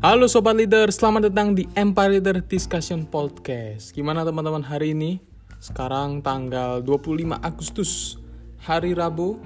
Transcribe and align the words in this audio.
Halo 0.00 0.24
Sobat 0.32 0.56
Leader, 0.56 0.88
selamat 0.88 1.28
datang 1.28 1.52
di 1.52 1.68
Empire 1.76 2.16
Leader 2.16 2.40
Discussion 2.40 3.04
Podcast. 3.04 3.92
Gimana 3.92 4.24
teman-teman 4.24 4.64
hari 4.64 4.96
ini? 4.96 5.20
Sekarang 5.60 6.24
tanggal 6.24 6.80
25 6.80 7.36
Agustus, 7.36 8.16
hari 8.64 8.96
Rabu. 8.96 9.36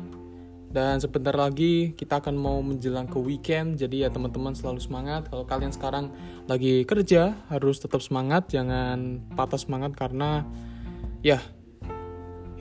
Dan 0.71 1.03
sebentar 1.03 1.35
lagi 1.35 1.91
kita 1.99 2.23
akan 2.23 2.39
mau 2.39 2.63
menjelang 2.63 3.11
ke 3.11 3.19
weekend 3.19 3.83
Jadi 3.83 4.07
ya 4.07 4.15
teman-teman 4.15 4.55
selalu 4.55 4.79
semangat. 4.79 5.27
Kalau 5.27 5.43
kalian 5.43 5.75
sekarang 5.75 6.15
lagi 6.47 6.87
kerja, 6.87 7.35
harus 7.51 7.83
tetap 7.83 7.99
semangat 7.99 8.47
Jangan 8.47 9.27
patah 9.35 9.59
semangat 9.59 9.99
karena 9.99 10.47
ya 11.27 11.43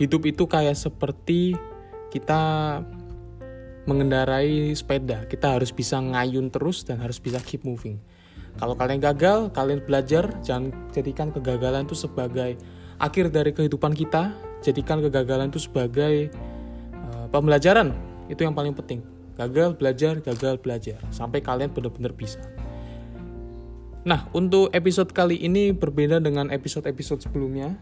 hidup 0.02 0.26
itu 0.26 0.50
kayak 0.50 0.82
seperti 0.82 1.54
kita 2.10 2.42
mengendarai 3.84 4.72
sepeda. 4.72 5.28
Kita 5.28 5.60
harus 5.60 5.76
bisa 5.76 6.00
ngayun 6.00 6.48
terus 6.48 6.88
dan 6.88 7.04
harus 7.04 7.20
bisa 7.20 7.40
keep 7.44 7.68
moving. 7.68 8.00
Kalau 8.56 8.78
kalian 8.78 9.02
gagal, 9.02 9.50
kalian 9.52 9.82
belajar, 9.84 10.30
jangan 10.46 10.72
jadikan 10.94 11.34
kegagalan 11.34 11.90
itu 11.90 11.98
sebagai 11.98 12.56
akhir 13.02 13.34
dari 13.34 13.52
kehidupan 13.52 13.98
kita. 13.98 14.32
Jadikan 14.64 15.04
kegagalan 15.04 15.52
itu 15.52 15.60
sebagai 15.60 16.32
uh, 16.96 17.28
pembelajaran. 17.34 17.92
Itu 18.32 18.48
yang 18.48 18.56
paling 18.56 18.72
penting. 18.78 19.04
Gagal, 19.36 19.76
belajar, 19.76 20.22
gagal, 20.22 20.62
belajar. 20.62 21.02
Sampai 21.10 21.42
kalian 21.42 21.74
benar-benar 21.74 22.14
bisa. 22.14 22.40
Nah, 24.06 24.30
untuk 24.32 24.70
episode 24.72 25.12
kali 25.12 25.42
ini 25.42 25.74
berbeda 25.74 26.22
dengan 26.22 26.54
episode-episode 26.54 27.26
sebelumnya. 27.26 27.76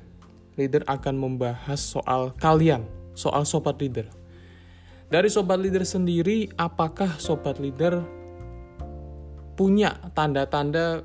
Leader 0.55 0.83
akan 0.87 1.15
membahas 1.15 1.79
soal 1.79 2.35
kalian, 2.39 2.83
soal 3.15 3.47
sobat 3.47 3.79
leader 3.79 4.20
dari 5.11 5.27
sobat 5.27 5.59
leader 5.59 5.83
sendiri, 5.83 6.47
apakah 6.55 7.19
sobat 7.19 7.59
leader 7.59 7.99
punya 9.59 9.99
tanda-tanda 10.15 11.03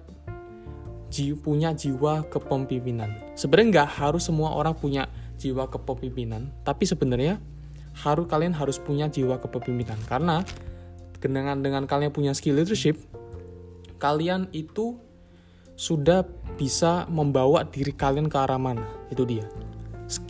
punya 1.42 1.74
jiwa 1.74 2.22
kepemimpinan? 2.30 3.34
Sebenarnya 3.34 3.82
nggak 3.82 3.90
harus 3.98 4.30
semua 4.30 4.54
orang 4.54 4.78
punya 4.78 5.10
jiwa 5.42 5.66
kepemimpinan, 5.66 6.54
tapi 6.62 6.86
sebenarnya 6.86 7.42
harus 7.98 8.30
kalian 8.30 8.54
harus 8.54 8.78
punya 8.78 9.10
jiwa 9.10 9.42
kepemimpinan 9.42 9.98
karena 10.06 10.46
dengan 11.18 11.58
dengan 11.58 11.90
kalian 11.90 12.14
punya 12.14 12.30
skill 12.30 12.62
leadership, 12.62 12.94
kalian 13.98 14.46
itu 14.54 15.02
sudah 15.74 16.22
bisa 16.54 17.10
membawa 17.10 17.66
diri 17.66 17.90
kalian 17.90 18.30
ke 18.30 18.38
arah 18.38 18.60
mana. 18.60 18.86
Itu 19.10 19.26
dia 19.26 19.50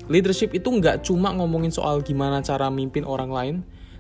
leadership 0.07 0.55
itu 0.55 0.69
nggak 0.71 1.07
cuma 1.07 1.35
ngomongin 1.35 1.75
soal 1.75 2.03
gimana 2.03 2.43
cara 2.43 2.71
mimpin 2.71 3.03
orang 3.03 3.31
lain, 3.31 3.57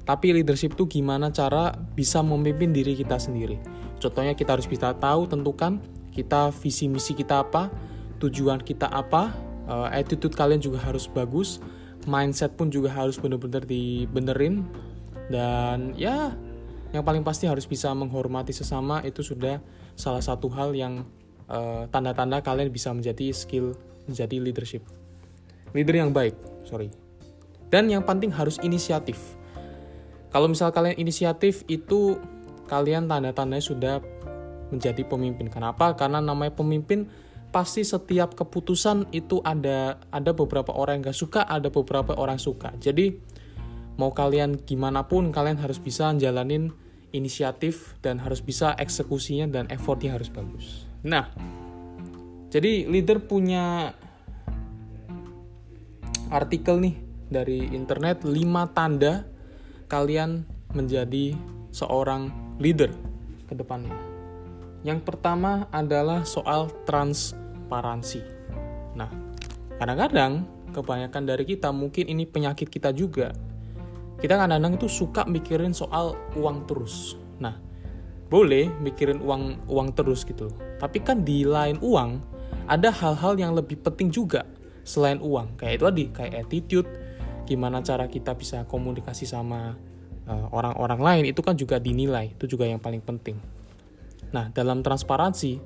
tapi 0.07 0.31
leadership 0.31 0.79
itu 0.79 0.87
gimana 0.87 1.35
cara 1.35 1.75
bisa 1.75 2.23
memimpin 2.23 2.71
diri 2.71 2.95
kita 2.95 3.19
sendiri. 3.19 3.59
Contohnya 3.99 4.39
kita 4.39 4.55
harus 4.55 4.71
bisa 4.71 4.95
tahu, 4.95 5.27
tentukan 5.27 5.83
kita 6.15 6.55
visi 6.63 6.87
misi 6.87 7.13
kita 7.13 7.43
apa, 7.43 7.69
tujuan 8.23 8.63
kita 8.63 8.87
apa, 8.87 9.35
uh, 9.67 9.91
attitude 9.91 10.33
kalian 10.39 10.63
juga 10.63 10.79
harus 10.79 11.11
bagus, 11.11 11.59
mindset 12.07 12.55
pun 12.55 12.71
juga 12.71 12.95
harus 12.95 13.19
benar-benar 13.19 13.67
dibenerin, 13.67 14.63
dan 15.27 15.93
ya 15.99 16.33
yang 16.95 17.03
paling 17.03 17.27
pasti 17.27 17.51
harus 17.51 17.67
bisa 17.67 17.91
menghormati 17.93 18.55
sesama 18.55 19.03
itu 19.03 19.21
sudah 19.27 19.59
salah 19.99 20.23
satu 20.23 20.47
hal 20.55 20.71
yang 20.71 21.03
uh, 21.51 21.91
tanda-tanda 21.91 22.41
kalian 22.47 22.71
bisa 22.71 22.95
menjadi 22.95 23.35
skill 23.35 23.75
menjadi 24.07 24.39
leadership 24.39 24.87
leader 25.77 26.01
yang 26.01 26.17
baik, 26.17 26.33
sorry. 26.65 26.89
Dan 27.69 27.93
yang 27.93 28.01
penting 28.09 28.33
harus 28.33 28.57
inisiatif. 28.65 29.37
Kalau 30.33 30.49
misal 30.49 30.73
kalian 30.73 30.97
inisiatif 30.97 31.69
itu 31.69 32.17
kalian 32.67 33.05
tanda-tandanya 33.05 33.63
sudah 33.63 33.95
menjadi 34.73 35.05
pemimpin. 35.07 35.53
Kenapa? 35.53 35.95
Karena 35.95 36.19
namanya 36.19 36.57
pemimpin 36.57 37.07
pasti 37.55 37.87
setiap 37.87 38.35
keputusan 38.35 39.13
itu 39.15 39.41
ada 39.41 40.03
ada 40.11 40.31
beberapa 40.35 40.75
orang 40.75 41.01
yang 41.01 41.13
gak 41.13 41.19
suka, 41.21 41.41
ada 41.47 41.71
beberapa 41.71 42.17
orang 42.19 42.41
suka. 42.41 42.75
Jadi 42.77 43.17
mau 43.97 44.13
kalian 44.13 44.61
gimana 44.67 45.07
pun 45.09 45.33
kalian 45.33 45.57
harus 45.57 45.81
bisa 45.81 46.13
jalanin 46.17 46.75
inisiatif 47.15 47.97
dan 48.05 48.21
harus 48.21 48.45
bisa 48.45 48.77
eksekusinya 48.77 49.49
dan 49.49 49.65
effortnya 49.73 50.13
harus 50.19 50.29
bagus. 50.29 50.85
Nah, 51.07 51.33
jadi 52.53 52.85
leader 52.85 53.25
punya 53.25 53.95
artikel 56.31 56.83
nih 56.83 56.97
dari 57.31 57.71
internet 57.71 58.23
5 58.27 58.35
tanda 58.75 59.27
kalian 59.87 60.43
menjadi 60.75 61.35
seorang 61.71 62.31
leader 62.59 62.91
ke 63.47 63.55
depannya. 63.55 63.95
Yang 64.83 65.07
pertama 65.07 65.67
adalah 65.71 66.23
soal 66.27 66.71
transparansi. 66.87 68.23
Nah, 68.95 69.11
kadang-kadang 69.79 70.47
kebanyakan 70.71 71.23
dari 71.27 71.45
kita 71.47 71.71
mungkin 71.71 72.11
ini 72.11 72.27
penyakit 72.27 72.71
kita 72.71 72.91
juga. 72.95 73.35
Kita 74.17 74.35
kadang-kadang 74.39 74.79
itu 74.79 74.89
suka 74.91 75.27
mikirin 75.27 75.75
soal 75.75 76.15
uang 76.39 76.67
terus. 76.67 77.19
Nah, 77.39 77.55
boleh 78.27 78.71
mikirin 78.83 79.23
uang 79.23 79.69
uang 79.71 79.89
terus 79.95 80.27
gitu. 80.27 80.51
Tapi 80.79 80.99
kan 81.03 81.23
di 81.23 81.47
lain 81.47 81.79
uang 81.83 82.19
ada 82.67 82.91
hal-hal 82.91 83.39
yang 83.39 83.55
lebih 83.55 83.79
penting 83.79 84.11
juga 84.11 84.43
selain 84.87 85.19
uang. 85.19 85.59
Kayak 85.59 85.75
itu 85.75 85.85
tadi 85.85 86.05
kayak 86.15 86.35
attitude 86.47 86.89
gimana 87.47 87.83
cara 87.83 88.07
kita 88.07 88.39
bisa 88.39 88.63
komunikasi 88.67 89.27
sama 89.27 89.75
eh, 90.27 90.47
orang-orang 90.55 91.01
uh, 91.03 91.07
lain 91.11 91.25
itu 91.31 91.43
kan 91.43 91.55
juga 91.55 91.79
dinilai 91.83 92.35
itu 92.39 92.47
juga 92.47 92.71
yang 92.71 92.79
paling 92.79 93.03
penting. 93.03 93.39
Nah 94.31 94.51
dalam 94.55 94.83
transparansi 94.83 95.59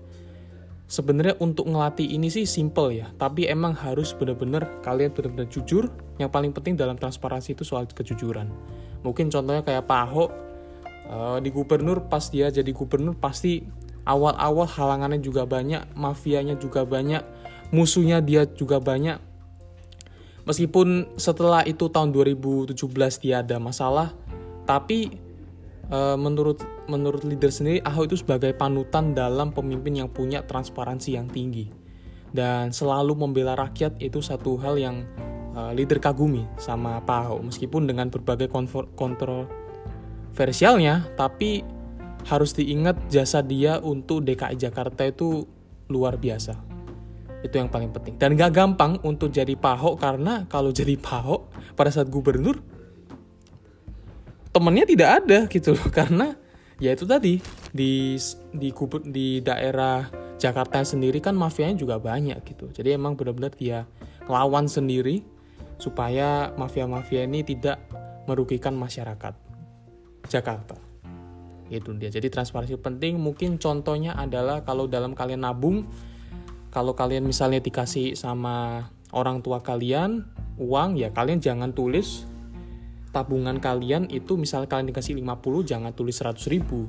sebenarnya 0.90 1.38
untuk 1.38 1.68
ngelatih 1.70 2.04
ini 2.04 2.28
sih 2.32 2.44
simple 2.44 2.96
ya 2.96 3.08
tapi 3.16 3.46
emang 3.46 3.76
harus 3.76 4.16
benar-benar 4.16 4.80
kalian 4.80 5.12
benar-benar 5.12 5.48
jujur. 5.52 5.92
Yang 6.16 6.30
paling 6.32 6.52
penting 6.56 6.74
dalam 6.76 6.96
transparansi 6.96 7.56
itu 7.56 7.64
soal 7.64 7.88
kejujuran. 7.88 8.48
Mungkin 9.00 9.32
contohnya 9.32 9.64
kayak 9.64 9.88
Pak 9.88 10.00
Ahok 10.08 10.30
uh, 11.08 11.38
di 11.40 11.48
gubernur 11.48 12.08
pas 12.08 12.28
dia 12.28 12.52
jadi 12.52 12.68
gubernur 12.72 13.16
pasti 13.16 13.64
awal-awal 14.04 14.68
halangannya 14.68 15.20
juga 15.20 15.44
banyak 15.44 15.96
mafianya 15.96 16.56
juga 16.56 16.84
banyak 16.84 17.39
musuhnya 17.70 18.18
dia 18.22 18.46
juga 18.46 18.78
banyak. 18.82 19.18
Meskipun 20.46 21.06
setelah 21.14 21.62
itu 21.62 21.86
tahun 21.86 22.10
2017 22.10 22.74
dia 23.22 23.38
ada 23.44 23.60
masalah, 23.62 24.10
tapi 24.66 25.14
e, 25.86 25.98
menurut 26.18 26.58
menurut 26.90 27.22
leader 27.22 27.54
sendiri 27.54 27.78
Ahok 27.86 28.10
itu 28.10 28.18
sebagai 28.18 28.50
panutan 28.58 29.14
dalam 29.14 29.54
pemimpin 29.54 30.02
yang 30.02 30.10
punya 30.10 30.42
transparansi 30.42 31.14
yang 31.14 31.30
tinggi. 31.30 31.70
Dan 32.30 32.70
selalu 32.70 33.14
membela 33.14 33.58
rakyat 33.58 33.98
itu 34.02 34.22
satu 34.22 34.56
hal 34.58 34.78
yang 34.80 35.04
e, 35.54 35.60
leader 35.76 36.00
kagumi 36.02 36.46
sama 36.58 37.00
Pak 37.04 37.18
Ahok. 37.30 37.40
Meskipun 37.52 37.86
dengan 37.86 38.10
berbagai 38.10 38.48
kontroversialnya 38.98 41.06
tapi 41.14 41.62
harus 42.26 42.52
diingat 42.56 42.96
jasa 43.08 43.42
dia 43.44 43.80
untuk 43.80 44.24
DKI 44.26 44.56
Jakarta 44.58 45.04
itu 45.08 45.46
luar 45.88 46.16
biasa 46.20 46.69
itu 47.40 47.54
yang 47.56 47.72
paling 47.72 47.90
penting. 47.92 48.20
Dan 48.20 48.36
gak 48.36 48.52
gampang 48.52 49.00
untuk 49.00 49.32
jadi 49.32 49.56
pahok 49.56 49.96
karena 50.00 50.44
kalau 50.46 50.70
jadi 50.70 50.96
pahok 51.00 51.48
pada 51.76 51.88
saat 51.88 52.12
gubernur 52.12 52.60
temennya 54.50 54.84
tidak 54.84 55.10
ada 55.22 55.38
gitu 55.46 55.78
loh 55.78 55.88
karena 55.94 56.34
ya 56.82 56.90
itu 56.90 57.06
tadi 57.06 57.38
di 57.70 58.18
di 58.50 58.68
di 59.06 59.38
daerah 59.40 60.10
Jakarta 60.40 60.80
sendiri 60.82 61.20
kan 61.20 61.36
mafianya 61.36 61.76
juga 61.76 62.00
banyak 62.00 62.40
gitu. 62.44 62.72
Jadi 62.72 62.96
emang 62.96 63.14
benar-benar 63.14 63.52
dia 63.54 63.84
lawan 64.24 64.66
sendiri 64.66 65.20
supaya 65.76 66.52
mafia-mafia 66.56 67.24
ini 67.28 67.44
tidak 67.44 67.80
merugikan 68.24 68.72
masyarakat 68.76 69.36
Jakarta. 70.28 70.76
Itu 71.70 71.94
dia. 71.94 72.10
Jadi 72.10 72.32
transparansi 72.32 72.80
penting. 72.80 73.20
Mungkin 73.20 73.60
contohnya 73.60 74.16
adalah 74.16 74.64
kalau 74.66 74.90
dalam 74.90 75.14
kalian 75.14 75.46
nabung 75.46 75.86
kalau 76.70 76.94
kalian 76.94 77.26
misalnya 77.26 77.58
dikasih 77.58 78.14
sama 78.14 78.86
orang 79.10 79.42
tua 79.42 79.58
kalian 79.58 80.22
uang 80.54 80.94
ya 80.94 81.10
kalian 81.10 81.42
jangan 81.42 81.74
tulis 81.74 82.30
tabungan 83.10 83.58
kalian 83.58 84.06
itu 84.06 84.38
misalnya 84.38 84.70
kalian 84.70 84.94
dikasih 84.94 85.18
50 85.18 85.66
jangan 85.66 85.90
tulis 85.90 86.14
100 86.14 86.46
ribu. 86.46 86.86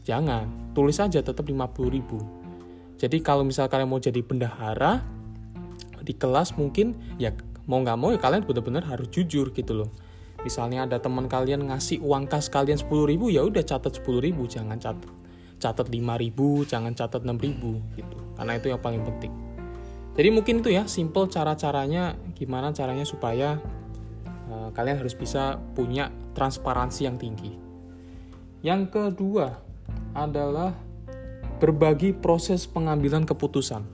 Jangan 0.00 0.72
tulis 0.72 0.96
aja 0.96 1.20
tetap 1.20 1.44
50 1.44 1.92
ribu. 1.92 2.18
Jadi 2.96 3.20
kalau 3.20 3.44
misalnya 3.44 3.68
kalian 3.68 3.88
mau 3.88 4.00
jadi 4.00 4.20
bendahara 4.24 5.04
di 6.00 6.16
kelas 6.16 6.56
mungkin 6.56 6.96
ya 7.20 7.36
mau 7.68 7.84
nggak 7.84 7.98
mau 8.00 8.08
ya 8.16 8.16
kalian 8.16 8.48
benar-benar 8.48 8.88
harus 8.88 9.12
jujur 9.12 9.52
gitu 9.52 9.76
loh. 9.76 9.92
Misalnya 10.40 10.88
ada 10.88 10.96
teman 10.96 11.28
kalian 11.28 11.68
ngasih 11.68 12.00
uang 12.00 12.24
kas 12.24 12.48
kalian 12.48 12.80
10 12.80 12.88
ribu 13.12 13.28
ya 13.28 13.44
udah 13.44 13.60
catat 13.60 14.00
10 14.00 14.24
ribu 14.24 14.48
jangan 14.48 14.80
catat 14.80 15.19
catat 15.60 15.86
5 15.86 15.94
ribu 15.94 16.64
jangan 16.64 16.96
catat 16.96 17.22
6 17.22 17.36
ribu 17.36 17.78
gitu 17.94 18.16
karena 18.34 18.56
itu 18.56 18.66
yang 18.72 18.80
paling 18.80 19.04
penting 19.04 19.32
jadi 20.16 20.28
mungkin 20.32 20.64
itu 20.64 20.72
ya 20.72 20.88
simple 20.88 21.28
cara-caranya 21.28 22.16
gimana 22.34 22.72
caranya 22.72 23.04
supaya 23.04 23.60
uh, 24.48 24.72
kalian 24.72 24.98
harus 24.98 25.12
bisa 25.14 25.60
punya 25.76 26.08
transparansi 26.34 27.06
yang 27.06 27.20
tinggi 27.20 27.52
yang 28.64 28.88
kedua 28.88 29.60
adalah 30.12 30.76
berbagi 31.60 32.16
proses 32.16 32.64
pengambilan 32.64 33.28
keputusan. 33.28 33.84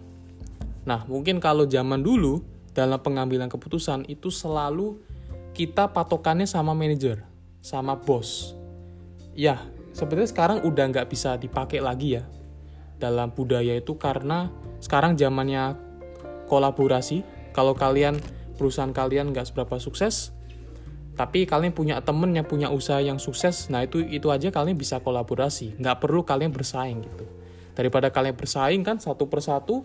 Nah, 0.86 1.02
mungkin 1.10 1.42
kalau 1.42 1.66
zaman 1.66 1.98
dulu 1.98 2.42
dalam 2.70 3.02
pengambilan 3.02 3.50
keputusan 3.50 4.06
itu 4.06 4.30
selalu 4.30 5.02
kita 5.50 5.90
patokannya 5.90 6.46
sama 6.46 6.74
manajer, 6.78 7.26
sama 7.58 7.98
bos. 7.98 8.54
Ya, 9.34 9.66
sebenarnya 9.96 10.28
sekarang 10.28 10.58
udah 10.68 10.84
nggak 10.92 11.08
bisa 11.08 11.40
dipakai 11.40 11.80
lagi 11.80 12.20
ya 12.20 12.24
dalam 13.00 13.32
budaya 13.32 13.72
itu 13.80 13.96
karena 13.96 14.52
sekarang 14.84 15.16
zamannya 15.16 15.76
kolaborasi. 16.52 17.24
Kalau 17.56 17.72
kalian 17.72 18.20
perusahaan 18.60 18.92
kalian 18.92 19.32
nggak 19.32 19.48
seberapa 19.48 19.80
sukses, 19.80 20.36
tapi 21.16 21.48
kalian 21.48 21.72
punya 21.72 21.96
temen 22.04 22.36
yang 22.36 22.44
punya 22.44 22.68
usaha 22.68 23.00
yang 23.00 23.16
sukses, 23.16 23.72
nah 23.72 23.80
itu 23.80 24.04
itu 24.04 24.28
aja 24.28 24.52
kalian 24.52 24.76
bisa 24.76 25.00
kolaborasi. 25.00 25.80
Nggak 25.80 26.04
perlu 26.04 26.28
kalian 26.28 26.52
bersaing 26.52 27.00
gitu. 27.00 27.24
Daripada 27.72 28.12
kalian 28.12 28.36
bersaing 28.36 28.84
kan 28.84 29.00
satu 29.00 29.24
persatu, 29.32 29.80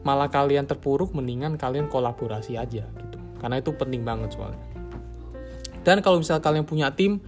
malah 0.00 0.32
kalian 0.32 0.64
terpuruk, 0.64 1.12
mendingan 1.12 1.60
kalian 1.60 1.92
kolaborasi 1.92 2.56
aja 2.56 2.88
gitu. 2.88 3.18
Karena 3.36 3.60
itu 3.60 3.76
penting 3.76 4.00
banget 4.00 4.32
soalnya. 4.32 4.64
Dan 5.84 6.00
kalau 6.00 6.20
misalnya 6.20 6.44
kalian 6.44 6.64
punya 6.64 6.92
tim, 6.92 7.20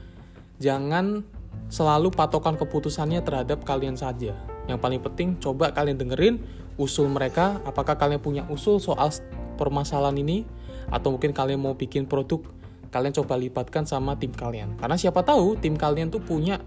jangan 0.60 1.24
selalu 1.72 2.12
patokan 2.12 2.60
keputusannya 2.60 3.24
terhadap 3.24 3.64
kalian 3.64 3.96
saja. 3.96 4.36
Yang 4.69 4.78
paling 4.84 5.00
penting 5.00 5.28
coba 5.40 5.72
kalian 5.72 5.96
dengerin 5.96 6.44
usul 6.76 7.08
mereka, 7.08 7.64
apakah 7.64 7.96
kalian 7.96 8.20
punya 8.20 8.44
usul 8.52 8.76
soal 8.76 9.08
permasalahan 9.56 10.20
ini 10.20 10.44
atau 10.92 11.16
mungkin 11.16 11.32
kalian 11.32 11.64
mau 11.64 11.72
bikin 11.72 12.04
produk, 12.04 12.44
kalian 12.92 13.16
coba 13.16 13.40
libatkan 13.40 13.88
sama 13.88 14.20
tim 14.20 14.36
kalian. 14.36 14.76
Karena 14.76 15.00
siapa 15.00 15.24
tahu 15.24 15.56
tim 15.56 15.80
kalian 15.80 16.12
tuh 16.12 16.20
punya 16.20 16.60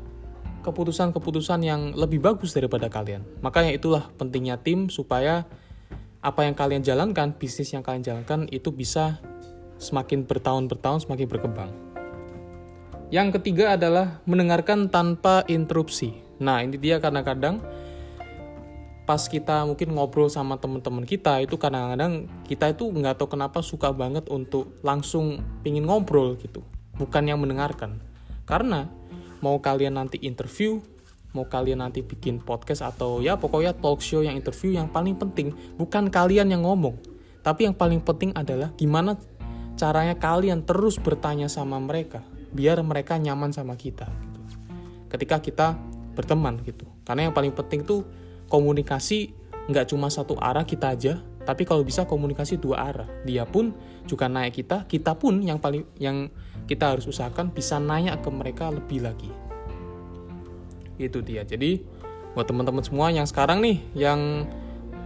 keputusan-keputusan 0.66 1.62
yang 1.62 1.94
lebih 1.94 2.18
bagus 2.26 2.58
daripada 2.58 2.90
kalian. 2.90 3.22
Makanya 3.46 3.78
itulah 3.78 4.10
pentingnya 4.18 4.58
tim 4.58 4.90
supaya 4.90 5.46
apa 6.26 6.42
yang 6.50 6.58
kalian 6.58 6.82
jalankan, 6.82 7.38
bisnis 7.38 7.70
yang 7.70 7.86
kalian 7.86 8.02
jalankan 8.02 8.50
itu 8.50 8.74
bisa 8.74 9.22
semakin 9.78 10.26
bertahun-bertahun 10.26 11.06
semakin 11.06 11.30
berkembang. 11.30 11.95
Yang 13.14 13.38
ketiga 13.38 13.78
adalah 13.78 14.18
mendengarkan 14.26 14.90
tanpa 14.90 15.46
interupsi. 15.46 16.26
Nah, 16.42 16.66
ini 16.66 16.82
dia 16.82 16.98
kadang-kadang 16.98 17.62
pas 19.06 19.22
kita 19.30 19.62
mungkin 19.70 19.94
ngobrol 19.94 20.34
sama 20.34 20.58
teman-teman 20.58 21.06
kita 21.06 21.38
itu 21.38 21.62
kadang-kadang 21.62 22.26
kita 22.50 22.74
itu 22.74 22.90
nggak 22.90 23.22
tahu 23.22 23.38
kenapa 23.38 23.62
suka 23.62 23.94
banget 23.94 24.26
untuk 24.34 24.74
langsung 24.82 25.46
pingin 25.62 25.86
ngobrol 25.86 26.34
gitu. 26.42 26.66
Bukan 26.98 27.30
yang 27.30 27.38
mendengarkan. 27.38 28.02
Karena 28.50 28.90
mau 29.38 29.62
kalian 29.62 30.02
nanti 30.02 30.18
interview 30.26 30.82
mau 31.36 31.46
kalian 31.52 31.84
nanti 31.84 32.00
bikin 32.00 32.40
podcast 32.40 32.80
atau 32.80 33.20
ya 33.20 33.36
pokoknya 33.36 33.76
talk 33.76 34.00
show 34.00 34.24
yang 34.24 34.40
interview 34.40 34.72
yang 34.72 34.88
paling 34.88 35.20
penting 35.20 35.52
bukan 35.78 36.10
kalian 36.10 36.50
yang 36.50 36.66
ngomong. 36.66 36.98
Tapi 37.46 37.70
yang 37.70 37.78
paling 37.78 38.02
penting 38.02 38.34
adalah 38.34 38.74
gimana 38.74 39.20
caranya 39.78 40.16
kalian 40.18 40.66
terus 40.66 40.98
bertanya 40.98 41.52
sama 41.52 41.78
mereka 41.78 42.24
biar 42.52 42.82
mereka 42.86 43.18
nyaman 43.18 43.54
sama 43.56 43.74
kita 43.80 44.06
gitu. 44.06 44.42
ketika 45.10 45.38
kita 45.42 45.68
berteman 46.16 46.64
gitu. 46.64 46.88
Karena 47.04 47.30
yang 47.30 47.36
paling 47.36 47.52
penting 47.52 47.84
tuh 47.84 48.08
komunikasi 48.48 49.36
nggak 49.68 49.92
cuma 49.92 50.08
satu 50.08 50.38
arah 50.40 50.64
kita 50.64 50.94
aja 50.96 51.20
tapi 51.46 51.62
kalau 51.68 51.86
bisa 51.86 52.10
komunikasi 52.10 52.58
dua 52.58 52.90
arah. 52.90 53.10
Dia 53.28 53.46
pun 53.46 53.76
juga 54.10 54.26
naik 54.26 54.64
kita 54.64 54.90
kita 54.90 55.14
pun 55.14 55.44
yang 55.44 55.62
paling 55.62 55.86
yang 56.02 56.32
kita 56.66 56.98
harus 56.98 57.06
usahakan 57.06 57.54
bisa 57.54 57.78
nanya 57.78 58.18
ke 58.18 58.30
mereka 58.34 58.74
lebih 58.74 59.06
lagi. 59.06 59.30
Itu 60.98 61.22
dia. 61.22 61.46
Jadi 61.46 61.84
buat 62.34 62.50
teman-teman 62.50 62.82
semua 62.82 63.14
yang 63.14 63.30
sekarang 63.30 63.62
nih 63.62 63.78
yang 63.94 64.50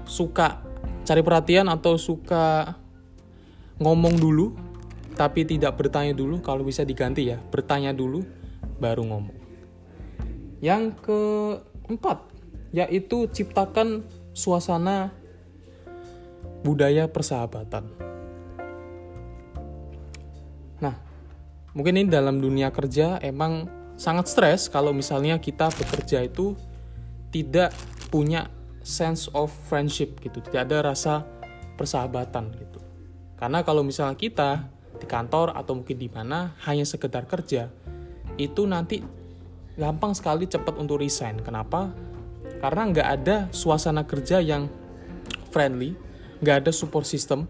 suka 0.08 0.64
cari 1.04 1.22
perhatian 1.22 1.68
atau 1.70 2.00
suka 2.00 2.78
ngomong 3.78 4.16
dulu 4.18 4.69
tapi 5.19 5.44
tidak 5.44 5.75
bertanya 5.75 6.16
dulu 6.16 6.39
kalau 6.39 6.63
bisa 6.63 6.88
diganti 6.88 7.27
ya. 7.27 7.44
Bertanya 7.51 7.92
dulu 7.92 8.24
baru 8.80 9.04
ngomong. 9.04 9.36
Yang 10.63 10.95
keempat 11.04 12.24
yaitu 12.71 13.27
ciptakan 13.27 14.07
suasana 14.31 15.12
budaya 16.63 17.12
persahabatan. 17.12 17.92
Nah 20.80 20.95
mungkin 21.75 22.00
ini 22.00 22.07
dalam 22.07 22.39
dunia 22.39 22.71
kerja 22.71 23.19
emang 23.19 23.68
sangat 24.00 24.31
stres 24.31 24.71
kalau 24.71 24.95
misalnya 24.95 25.36
kita 25.44 25.68
bekerja 25.75 26.24
itu 26.24 26.56
tidak 27.36 27.75
punya 28.07 28.48
sense 28.88 29.27
of 29.36 29.51
friendship 29.68 30.24
gitu. 30.24 30.39
Tidak 30.39 30.63
ada 30.63 30.95
rasa 30.95 31.27
persahabatan 31.75 32.56
gitu. 32.56 32.80
Karena 33.36 33.68
kalau 33.68 33.83
misalnya 33.83 34.16
kita 34.16 34.79
di 35.00 35.07
kantor 35.07 35.56
atau 35.56 35.80
mungkin 35.80 35.98
di 35.98 36.12
mana 36.12 36.54
hanya 36.68 36.84
sekedar 36.84 37.24
kerja 37.25 37.72
itu 38.36 38.63
nanti 38.68 39.04
gampang 39.80 40.12
sekali 40.12 40.48
cepat 40.48 40.75
untuk 40.75 41.00
resign. 41.00 41.40
Kenapa? 41.40 41.92
Karena 42.60 42.92
nggak 42.92 43.07
ada 43.07 43.38
suasana 43.56 44.04
kerja 44.04 44.44
yang 44.44 44.68
friendly, 45.51 45.96
nggak 46.44 46.68
ada 46.68 46.72
support 46.75 47.07
system. 47.07 47.48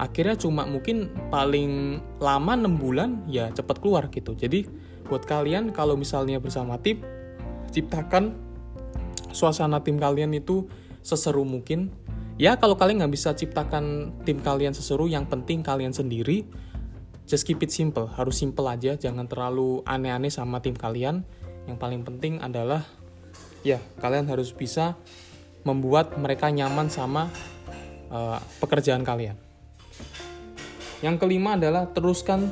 Akhirnya 0.00 0.36
cuma 0.36 0.64
mungkin 0.64 1.12
paling 1.28 2.00
lama 2.20 2.52
6 2.56 2.80
bulan 2.80 3.24
ya 3.28 3.52
cepat 3.52 3.80
keluar 3.80 4.08
gitu. 4.08 4.32
Jadi 4.36 4.64
buat 5.08 5.24
kalian 5.28 5.72
kalau 5.76 5.96
misalnya 5.96 6.40
bersama 6.40 6.80
tim, 6.80 7.04
ciptakan 7.72 8.36
suasana 9.32 9.80
tim 9.84 10.00
kalian 10.00 10.32
itu 10.36 10.68
seseru 11.04 11.44
mungkin. 11.44 11.92
Ya 12.40 12.56
kalau 12.56 12.80
kalian 12.80 13.04
nggak 13.04 13.12
bisa 13.12 13.36
ciptakan 13.36 14.16
tim 14.24 14.40
kalian 14.40 14.72
seseru, 14.72 15.04
yang 15.04 15.28
penting 15.28 15.60
kalian 15.60 15.92
sendiri 15.92 16.48
just 17.30 17.46
keep 17.46 17.62
it 17.62 17.70
simple. 17.70 18.10
Harus 18.10 18.42
simple 18.42 18.66
aja. 18.66 18.98
Jangan 18.98 19.30
terlalu 19.30 19.86
aneh-aneh 19.86 20.34
sama 20.34 20.58
tim 20.58 20.74
kalian. 20.74 21.22
Yang 21.70 21.78
paling 21.78 22.02
penting 22.02 22.42
adalah 22.42 22.82
ya 23.62 23.78
kalian 24.02 24.26
harus 24.26 24.50
bisa 24.50 24.98
membuat 25.62 26.18
mereka 26.18 26.50
nyaman 26.50 26.90
sama 26.90 27.30
uh, 28.10 28.42
pekerjaan 28.58 29.06
kalian. 29.06 29.38
Yang 31.00 31.16
kelima 31.22 31.54
adalah 31.54 31.86
teruskan 31.86 32.50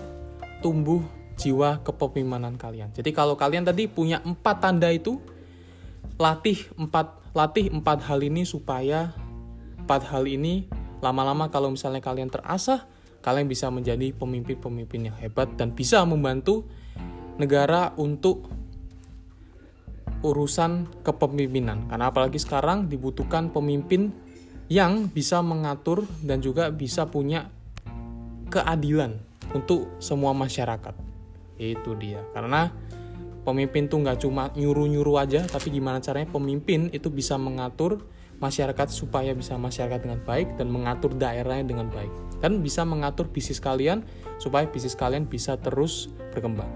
tumbuh 0.63 1.03
jiwa 1.35 1.83
kepemimpinan 1.83 2.55
kalian. 2.55 2.95
Jadi 2.95 3.11
kalau 3.11 3.35
kalian 3.35 3.67
tadi 3.67 3.91
punya 3.91 4.23
empat 4.23 4.63
tanda 4.63 4.89
itu 4.95 5.19
latih 6.19 6.71
empat 6.79 7.35
latih 7.35 7.71
empat 7.71 8.07
hal 8.07 8.23
ini 8.23 8.43
supaya 8.43 9.15
empat 9.79 10.11
hal 10.11 10.27
ini 10.27 10.67
lama-lama 10.99 11.47
kalau 11.47 11.71
misalnya 11.71 12.03
kalian 12.03 12.27
terasah 12.27 12.91
kalian 13.23 13.51
bisa 13.51 13.69
menjadi 13.69 14.15
pemimpin-pemimpin 14.15 15.11
yang 15.11 15.17
hebat 15.19 15.53
dan 15.59 15.75
bisa 15.75 16.03
membantu 16.07 16.65
negara 17.39 17.95
untuk 17.99 18.51
urusan 20.23 21.03
kepemimpinan. 21.07 21.87
Karena 21.87 22.11
apalagi 22.11 22.39
sekarang 22.43 22.91
dibutuhkan 22.91 23.55
pemimpin 23.55 24.11
yang 24.69 25.09
bisa 25.09 25.41
mengatur 25.41 26.05
dan 26.21 26.43
juga 26.43 26.69
bisa 26.69 27.09
punya 27.09 27.49
keadilan 28.51 29.17
untuk 29.55 29.89
semua 30.03 30.35
masyarakat. 30.35 30.95
Itu 31.57 31.97
dia. 31.97 32.21
Karena 32.35 32.69
pemimpin 33.47 33.89
tuh 33.89 34.05
nggak 34.05 34.19
cuma 34.27 34.51
nyuruh-nyuruh 34.53 35.17
aja, 35.23 35.41
tapi 35.47 35.73
gimana 35.73 36.03
caranya 36.05 36.29
pemimpin 36.29 36.93
itu 36.93 37.09
bisa 37.09 37.41
mengatur 37.41 38.05
masyarakat 38.39 38.89
supaya 38.91 39.35
bisa 39.35 39.59
masyarakat 39.59 39.99
dengan 39.99 40.21
baik 40.23 40.55
dan 40.59 40.71
mengatur 40.71 41.11
daerahnya 41.15 41.75
dengan 41.75 41.91
baik 41.91 42.11
dan 42.39 42.63
bisa 42.63 42.87
mengatur 42.87 43.27
bisnis 43.27 43.59
kalian 43.59 44.07
supaya 44.39 44.71
bisnis 44.71 44.95
kalian 44.95 45.27
bisa 45.27 45.59
terus 45.59 46.11
berkembang. 46.31 46.71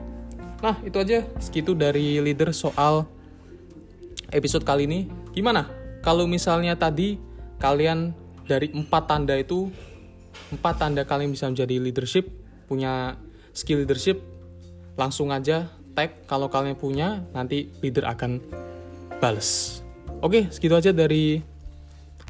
Nah, 0.62 0.78
itu 0.86 0.94
aja 0.98 1.26
segitu 1.42 1.74
dari 1.74 2.18
leader 2.22 2.54
soal 2.54 3.06
episode 4.30 4.62
kali 4.66 4.86
ini. 4.86 5.00
Gimana? 5.34 5.66
Kalau 6.02 6.26
misalnya 6.26 6.74
tadi 6.74 7.18
kalian 7.62 8.14
dari 8.46 8.74
empat 8.74 9.06
tanda 9.06 9.38
itu, 9.38 9.70
empat 10.50 10.74
tanda 10.82 11.02
kalian 11.06 11.30
bisa 11.30 11.46
menjadi 11.46 11.78
leadership, 11.78 12.26
punya 12.66 13.18
skill 13.54 13.86
leadership, 13.86 14.18
langsung 14.98 15.30
aja 15.30 15.70
tag 15.94 16.26
kalau 16.26 16.50
kalian 16.50 16.74
punya, 16.74 17.22
nanti 17.30 17.70
leader 17.82 18.06
akan 18.10 18.42
bales. 19.22 19.82
Oke, 20.22 20.50
segitu 20.50 20.74
aja 20.74 20.90
dari 20.90 21.51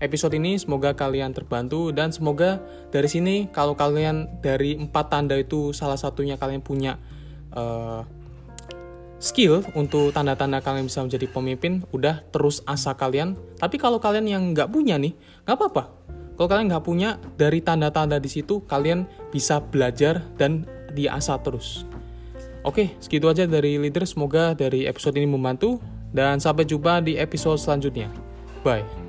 episode 0.02 0.34
ini 0.34 0.58
semoga 0.58 0.92
kalian 0.98 1.30
terbantu 1.30 1.94
dan 1.94 2.10
semoga 2.10 2.58
dari 2.90 3.06
sini 3.06 3.46
kalau 3.54 3.78
kalian 3.78 4.42
dari 4.42 4.74
empat 4.74 5.06
tanda 5.14 5.38
itu 5.38 5.70
salah 5.70 5.96
satunya 5.96 6.34
kalian 6.34 6.60
punya 6.60 6.98
uh, 7.54 8.02
skill 9.22 9.62
untuk 9.78 10.10
tanda-tanda 10.10 10.58
kalian 10.58 10.90
bisa 10.90 11.06
menjadi 11.06 11.30
pemimpin 11.30 11.86
udah 11.94 12.26
terus 12.34 12.60
asa 12.66 12.98
kalian. 12.98 13.38
Tapi 13.62 13.78
kalau 13.78 14.02
kalian 14.02 14.26
yang 14.26 14.42
nggak 14.50 14.68
punya 14.74 14.98
nih 14.98 15.14
nggak 15.46 15.54
apa-apa. 15.54 15.84
Kalau 16.34 16.48
kalian 16.50 16.66
nggak 16.74 16.84
punya 16.84 17.22
dari 17.38 17.62
tanda-tanda 17.62 18.18
di 18.18 18.26
situ 18.26 18.66
kalian 18.66 19.06
bisa 19.30 19.62
belajar 19.62 20.26
dan 20.34 20.66
diasah 20.90 21.38
terus. 21.38 21.86
Oke 22.66 22.98
segitu 22.98 23.30
aja 23.30 23.46
dari 23.46 23.78
leader. 23.78 24.02
Semoga 24.02 24.58
dari 24.58 24.90
episode 24.90 25.14
ini 25.14 25.30
membantu. 25.30 25.78
Dan 26.12 26.44
sampai 26.44 26.68
jumpa 26.68 27.00
di 27.00 27.16
episode 27.16 27.56
selanjutnya. 27.56 28.12
Bye. 28.60 29.01